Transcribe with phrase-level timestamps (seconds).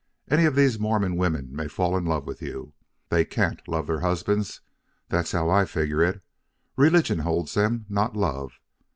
[0.31, 2.73] Any of these Mormon women may fall in love with you.
[3.09, 4.61] They CAN'T love their husbands.
[5.09, 6.23] That's how I figure it.
[6.75, 8.53] Religion holds them, not love.